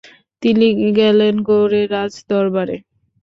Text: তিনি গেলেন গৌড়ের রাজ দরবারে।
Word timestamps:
তিনি 0.43 0.67
গেলেন 0.99 1.35
গৌড়ের 1.47 1.87
রাজ 1.91 2.13
দরবারে। 2.29 2.77